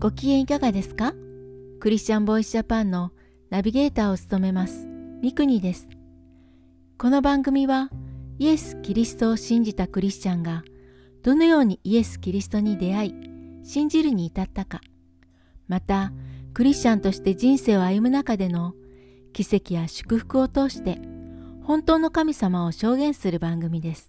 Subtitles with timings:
[0.00, 1.12] ご機嫌いかがですか？
[1.80, 3.10] クリスチャンボイスジャパンの
[3.50, 5.88] ナビゲーターを務めますミクニです。
[6.96, 7.90] この番組は
[8.38, 10.62] イエス・キリストを信じたクリスチャンが
[11.24, 13.14] どのようにイエス・キリストに出会い
[13.64, 14.80] 信じるに至ったか
[15.66, 16.12] また
[16.54, 18.74] クリスチャンとして人生を歩む中での
[19.32, 21.00] 奇跡や祝福を通して
[21.64, 24.08] 本当の神様を証言する番組です。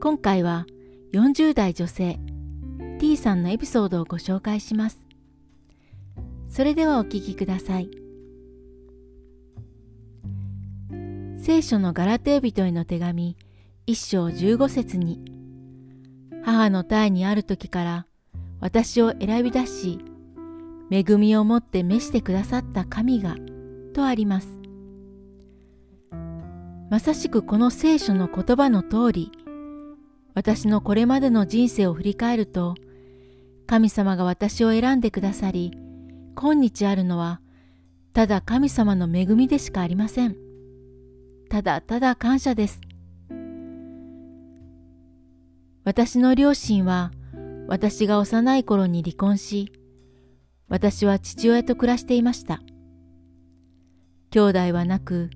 [0.00, 0.66] 今回は
[1.12, 2.20] 40代女性
[2.98, 5.06] T さんのエピソードをご紹介します。
[6.48, 7.88] それではお聞きください。
[11.38, 13.36] 聖書のガラテー人への手紙
[13.86, 15.20] 一章十五節に
[16.44, 18.06] 母の体にある時から
[18.60, 20.00] 私を選び出し
[20.90, 23.36] 恵みをもって召してくださった神が
[23.94, 24.58] とあります。
[26.90, 29.30] まさしくこの聖書の言葉の通り
[30.34, 32.74] 私のこれまでの人生を振り返ると
[33.68, 35.72] 神様が私を選んでくださり、
[36.34, 37.42] 今日あるのは、
[38.14, 40.36] ただ神様の恵みでしかありません。
[41.50, 42.80] ただただ感謝です。
[45.84, 47.10] 私の両親は、
[47.66, 49.70] 私が幼い頃に離婚し、
[50.68, 52.62] 私は父親と暮らしていました。
[54.30, 55.28] 兄弟はなく、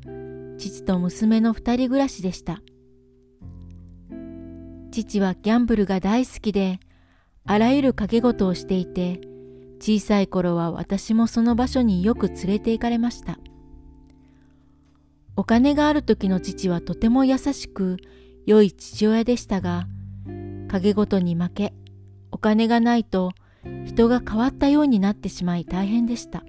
[0.56, 2.62] 父と娘の二人暮らしでした。
[4.90, 6.80] 父はギャンブルが大好きで、
[7.44, 9.20] あらゆる掛け事をしていて、
[9.80, 13.38] 小さい頃は私もその場所によく連れて行かれました。
[15.34, 17.96] お金がある時の父はとても優しく
[18.46, 19.86] 良い父親でしたが、
[20.68, 21.74] 影事に負け、
[22.30, 23.32] お金がないと
[23.84, 26.44] 人が変わったようになってしまい大変でした。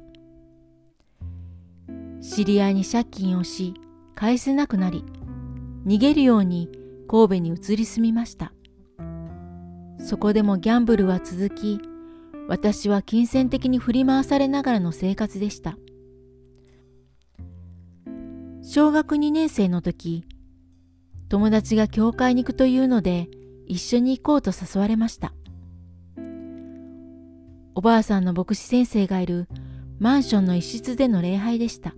[2.21, 3.73] 知り合いに借金をし、
[4.15, 5.03] 返せなくなり、
[5.85, 6.69] 逃げるように
[7.07, 8.53] 神戸に移り住みました。
[10.03, 11.79] そこでもギャンブルは続き、
[12.49, 15.77] 私は金銭的に振り回されながらの生活でした。
[18.61, 20.25] 小学2年生の時、
[21.29, 23.29] 友達が教会に行くというので
[23.65, 25.33] 一緒に行こうと誘われました。
[27.75, 29.47] おばあさんの牧師先生がいる
[29.99, 31.95] マンションの一室での礼拝でした。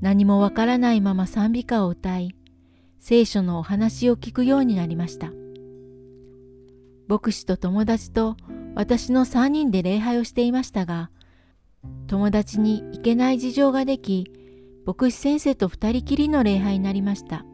[0.00, 2.34] 何もわからないまま賛美歌を歌い、
[2.98, 5.37] 聖書のお話を聞くようになりました。
[7.08, 8.36] 牧師と友達と
[8.74, 11.10] 私の3人で礼拝をしていましたが、
[12.06, 14.30] 友達に行けない事情ができ、
[14.84, 17.46] 牧師先生と二人きりの礼拝になりました。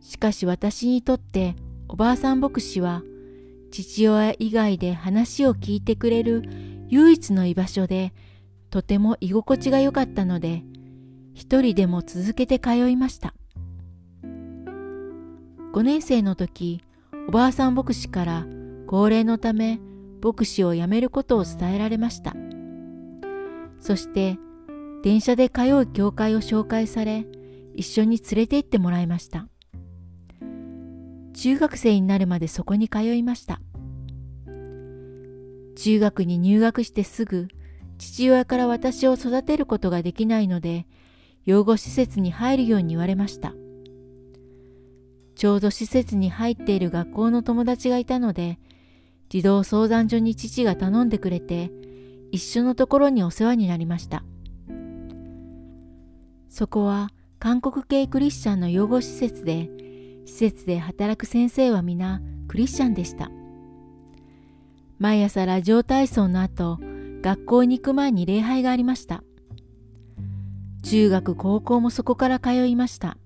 [0.00, 1.54] しかし私にとって
[1.86, 3.02] おばあさん牧師は、
[3.70, 6.42] 父親以外で話を聞いてくれる
[6.88, 8.14] 唯一の居場所で、
[8.70, 10.64] とても居心地が良かったので、
[11.34, 13.34] 一人でも続けて通いました。
[15.74, 16.80] 5年生の時、
[17.28, 18.46] おばあさん牧師から
[18.86, 19.80] 高齢のため
[20.22, 22.34] 牧師を辞めることを伝えられました。
[23.80, 24.38] そして
[25.02, 27.26] 電車で通う教会を紹介され
[27.74, 29.48] 一緒に連れて行ってもらいました。
[31.34, 33.60] 中学生になるまでそこに通いました。
[35.76, 37.48] 中学に入学してすぐ
[37.98, 40.86] 父親から私を育てることができないので
[41.44, 43.52] 養護施設に入るように言われました。
[45.36, 48.58] ちょうど施設に入っている学校の友達がいたので、
[49.28, 51.70] 児童相談所に父が頼んでくれて、
[52.32, 54.24] 一緒のところにお世話になりました。
[56.48, 59.68] そこは韓国系クリスチャンの養護施設で、
[60.24, 63.30] 施設で働く先生は皆クリスチャンでした。
[64.98, 66.78] 毎朝ラジオ体操の後、
[67.20, 69.22] 学校に行く前に礼拝がありました。
[70.82, 73.18] 中学高校もそこから通いました。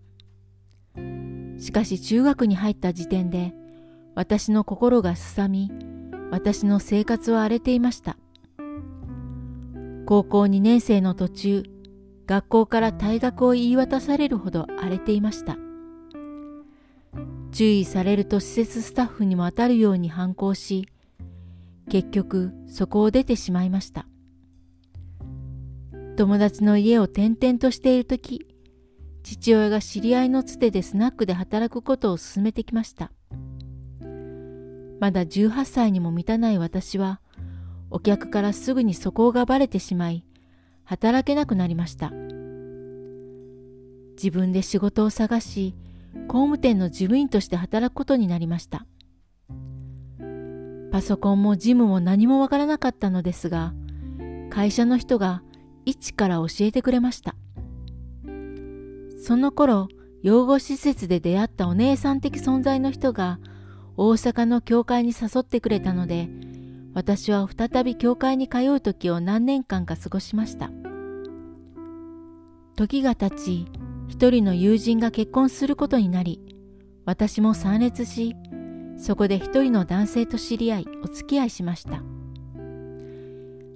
[1.61, 3.55] しかし中学に入った時点で
[4.15, 5.71] 私の心がすさみ、
[6.31, 8.17] 私の生活は荒れていました。
[10.07, 11.63] 高校2年生の途中、
[12.27, 15.57] 学校から退学を言い渡されるほど荒れていました。
[17.53, 20.89] 注意されると施設スタッフにも当たるように反抗し、
[21.89, 24.07] 結局そこを出てしまいました。
[26.17, 28.47] 友達の家を転々としている時
[29.23, 33.13] 父親が知り合いのつてでスナックで働くことを勧めてきました。
[35.01, 37.21] まだ18歳にも満たない私は、
[37.91, 40.25] お客からすぐに素行がばれてしまい、
[40.85, 42.11] 働けなくなりました。
[44.13, 45.75] 自分で仕事を探し、
[46.29, 48.87] 工務店の事務員として働くことになりました。
[50.93, 53.73] パソコンも事務も何もわからなかったのですが、
[54.51, 55.43] 会社の人が
[55.87, 57.35] 一から教えてくれました。
[59.23, 59.89] その頃、
[60.23, 63.39] 養護施設で出会ったお姉さん的存在の人が
[63.97, 66.29] 大阪の教会に誘ってくれたので
[66.95, 70.71] 私は再び教会に通う時を何年間か過ごしました。
[72.77, 73.67] 時が経ち
[74.09, 76.41] 一人の友人が結婚することになり
[77.05, 78.35] 私も参列し
[78.97, 82.03] そこで一人の男性と知り合いお付き合いしました。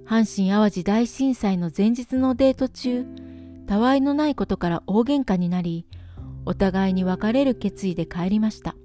[0.07, 3.05] 阪神・淡路大震災の前日のデート中
[3.65, 5.85] たわいのないことから大喧嘩になり
[6.45, 8.75] お互いに別れる決意で帰りました。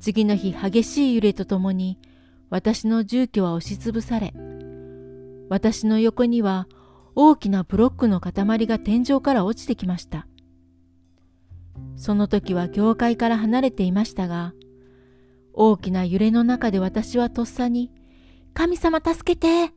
[0.00, 1.98] 次の日激しい揺れとともに
[2.50, 4.34] 私の住居は押しつぶされ
[5.48, 6.66] 私の横には
[7.14, 10.26] 大きなブロックの塊が天井から落ちてきました。
[11.96, 14.54] その時は教会から離れていましたが
[15.52, 17.90] 大きな揺れの中で私はとっさに
[18.54, 19.72] 「神様助けて!」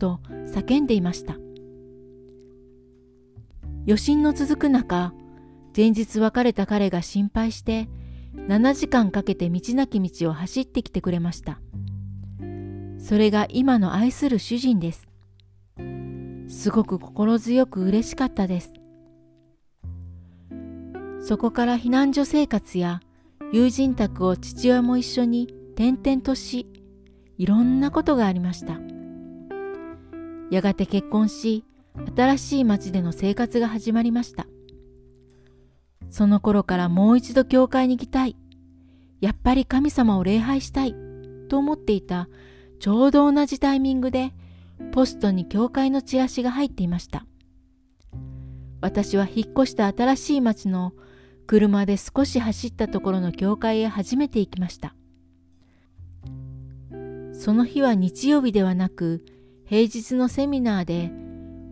[0.00, 1.36] と叫んでいました。
[3.88, 5.14] 余震の続く中
[5.74, 7.88] 前日別れた彼が心配して
[8.34, 11.58] 7時間かけて道なき道を走ってきてくれました。
[12.98, 15.08] それが今の愛する主人です。
[16.48, 18.74] すごく心強く嬉しかったです。
[21.22, 23.00] そこから避難所生活や
[23.54, 26.66] 友人宅を父親も一緒に転々とし
[27.38, 28.78] いろんなことがありました。
[30.50, 31.64] やがて結婚し
[32.16, 34.46] 新しい町での生活が始まりました。
[36.10, 38.36] その頃からもう一度教会に行きたい。
[39.20, 40.94] やっぱり神様を礼拝したい。
[41.48, 42.28] と思っていた
[42.78, 44.32] ちょうど同じタイミングで
[44.92, 47.26] ポストに教会のチラシが入っていました。
[48.80, 50.92] 私は引っ越した新しい町の
[51.46, 54.94] 車で少し走ったところの教会へ初めて行きました。
[57.32, 59.24] その日は日曜日ではなく
[59.64, 61.10] 平日のセミナーで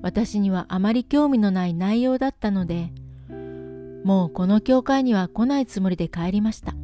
[0.06, 2.93] 私にはあまり興味のない内容だったので
[4.05, 6.75] もうこの教会には来ないつもりで帰りました。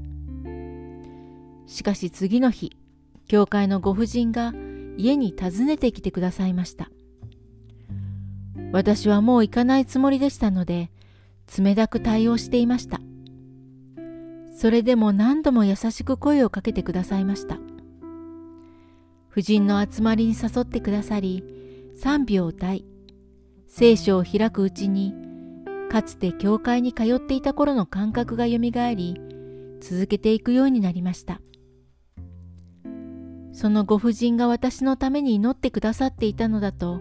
[1.69, 2.77] しかし次の日
[3.29, 4.53] 教会のご婦人が
[4.97, 6.91] 家に訪ねてきてくださいました。
[8.73, 10.91] 私はもう行かないつもりでしたので
[11.57, 13.01] 冷たく対応していました。
[14.57, 17.61] それでも何度も優しく声をかけてくださいました。
[19.29, 21.45] 婦人の集まりに誘ってくださり
[21.95, 22.85] 賛美を歌い
[23.75, 25.15] 聖書を開くうちに
[25.91, 29.19] かつて教会に通っていた頃の感覚がよみがえり
[29.81, 31.41] 続けていくようになりました。
[33.55, 37.01] そのご婦人が私のために祈ってくださっていたのだと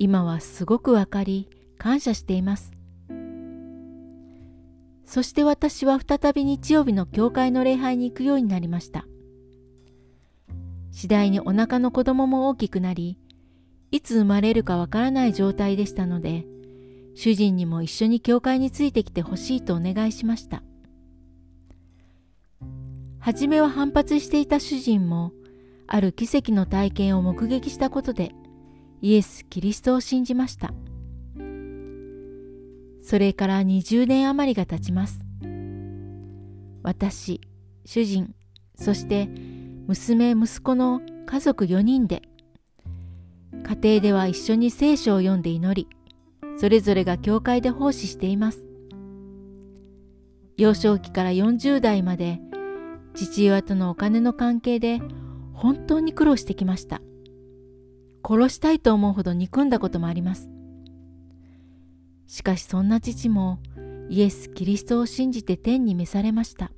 [0.00, 1.48] 今はすごくわかり
[1.78, 2.72] 感謝しています。
[5.04, 9.06] そして私は再び日曜日の教会の礼拝に行くようになりました。
[10.90, 13.20] 次第にお腹の子供も大きくなり
[13.90, 16.44] いつ生まれるかわからない状態でしたので
[17.14, 20.62] 主人にも一緒に教会についてきてほしいとお願いしました。
[23.18, 25.32] 初めは反発していた主人も
[25.88, 28.30] ある奇跡の体験を目撃したことで
[29.00, 30.72] イエス・キリストを信じました。
[33.02, 35.24] それから20年余りが経ちます。
[36.82, 37.40] 私
[37.84, 38.34] 主人
[38.76, 39.28] そして
[39.86, 42.22] 娘息子の家族4人で
[43.68, 45.88] 家庭では一緒に聖書を読んで祈り
[46.56, 48.64] それぞれが教会で奉仕しています。
[50.56, 52.40] 幼少期から40代まで
[53.14, 55.00] 父親とのお金の関係で
[55.52, 57.02] 本当に苦労してきました。
[58.26, 60.48] 殺したいと思うほど憎んだこともあります。
[62.26, 63.58] しかしそんな父も
[64.08, 66.70] イエス・キリストを信じて天に召されました。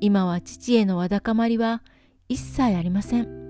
[0.00, 1.82] 今は父へのわだかまりは
[2.28, 3.45] 一切ありません。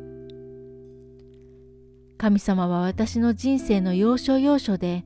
[2.19, 5.05] 神様は私の人生の要所要所で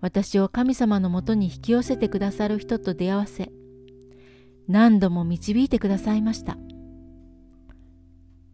[0.00, 3.50] 私を神様のもとに引き寄せてくださる人と出会わせ
[4.68, 6.58] 何度も導いてくださいました。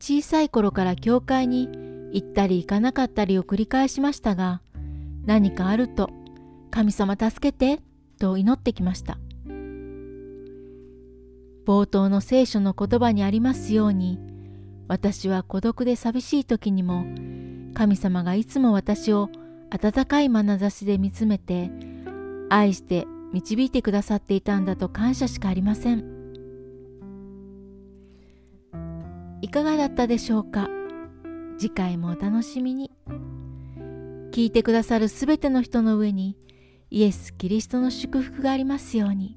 [0.01, 1.69] 小さい頃から教会に
[2.13, 4.61] 行ったり行かなかったりを繰り返しましたが
[5.25, 6.11] 何かあると
[6.71, 7.81] 神様助けて
[8.19, 9.19] と祈ってきました。
[11.67, 14.19] 冒頭の聖書の言葉にありますように
[14.87, 17.07] 私は孤独で寂しい時にも
[17.75, 19.29] 神様がいつも私を
[19.71, 21.71] 温かい眼差しで見つめて
[22.49, 26.05] 愛して導いてくださっていたんだと感謝しかありません。
[29.43, 30.71] いかがだったでしょうか？
[31.59, 32.91] 次回もお楽しみに。
[34.31, 36.37] 聞いてくださるすべての人の上に
[36.91, 39.37] イエス・キリストの祝福がありますように。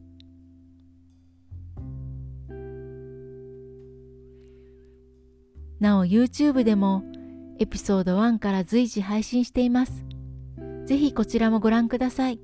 [5.80, 7.04] なお YouTube でも
[7.60, 10.06] エピソード1から随時配信しています。
[10.86, 12.40] ぜひこちらもご覧ください。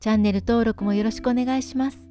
[0.00, 2.05] チャンネル登録もよろしくお願いします。